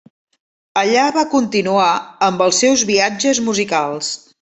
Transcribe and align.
Allà 0.83 1.03
va 1.17 1.25
continuar 1.35 1.91
amb 2.31 2.45
els 2.49 2.65
seus 2.65 2.89
viatges 2.95 3.47
musicals. 3.53 4.15